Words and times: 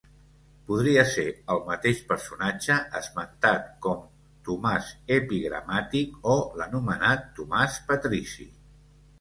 Podria 0.69 1.01
ser 1.09 1.25
el 1.55 1.59
mateix 1.67 1.99
personatge 2.11 2.77
esmentat 2.99 3.69
com 3.87 3.99
Tomàs 4.49 4.89
Epigramàtic 5.19 6.19
o 6.37 6.39
l'anomenat 6.63 7.29
Tomàs 7.41 7.81
Patrici. 7.93 8.51